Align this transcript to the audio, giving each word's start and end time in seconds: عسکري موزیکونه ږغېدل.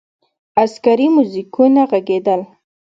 عسکري 0.63 1.07
موزیکونه 1.15 1.83
ږغېدل. 1.89 2.41